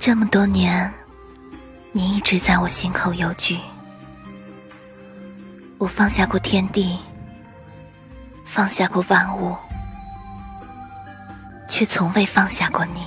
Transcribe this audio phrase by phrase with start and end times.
[0.00, 0.90] 这么多年，
[1.92, 3.58] 你一直在我心口有据。
[5.76, 6.98] 我放下过天地。
[8.42, 9.54] 放下过万物。
[11.68, 13.04] 却从未放下过你。